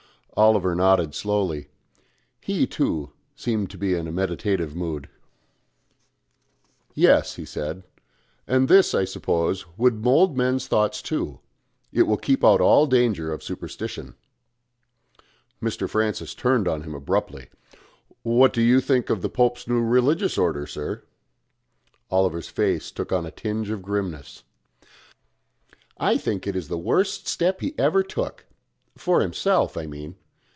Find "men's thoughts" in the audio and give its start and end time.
10.37-11.01